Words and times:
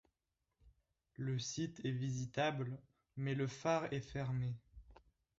Le 1.13 1.37
site 1.37 1.79
est 1.85 1.91
visitable 1.91 2.79
mais 3.17 3.35
le 3.35 3.45
phare 3.45 3.93
est 3.93 4.01
fermé. 4.01 4.55